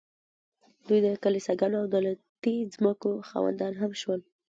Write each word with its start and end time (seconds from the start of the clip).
دوی 0.87 0.99
د 1.05 1.07
کلیساګانو 1.23 1.77
او 1.81 1.87
دولتي 1.95 2.55
ځمکو 2.75 3.09
خاوندان 3.29 3.73
هم 3.81 3.91
شول 4.01 4.19